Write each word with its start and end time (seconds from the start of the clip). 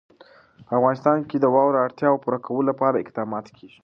په 0.65 0.71
افغانستان 0.79 1.17
کې 1.29 1.37
د 1.39 1.45
واوره 1.55 1.77
د 1.81 1.83
اړتیاوو 1.85 2.21
پوره 2.23 2.39
کولو 2.45 2.67
لپاره 2.69 3.01
اقدامات 3.03 3.45
کېږي. 3.57 3.79